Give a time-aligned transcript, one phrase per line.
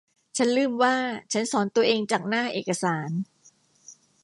[0.37, 0.95] ฉันลืมว่า
[1.33, 3.09] ฉันสอนตัวเองจากหน้าเอกสาร